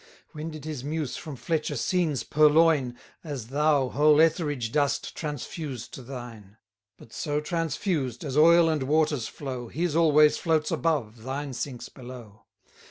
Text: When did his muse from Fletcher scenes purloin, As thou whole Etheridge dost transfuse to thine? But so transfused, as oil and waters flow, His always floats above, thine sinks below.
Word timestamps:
When 0.31 0.49
did 0.49 0.65
his 0.65 0.83
muse 0.83 1.15
from 1.15 1.35
Fletcher 1.35 1.75
scenes 1.75 2.23
purloin, 2.23 2.97
As 3.23 3.49
thou 3.49 3.89
whole 3.89 4.19
Etheridge 4.19 4.71
dost 4.71 5.15
transfuse 5.15 5.87
to 5.89 6.01
thine? 6.01 6.57
But 6.97 7.13
so 7.13 7.39
transfused, 7.39 8.23
as 8.23 8.35
oil 8.35 8.67
and 8.67 8.81
waters 8.81 9.27
flow, 9.27 9.67
His 9.67 9.95
always 9.95 10.39
floats 10.39 10.71
above, 10.71 11.21
thine 11.21 11.53
sinks 11.53 11.87
below. 11.87 12.45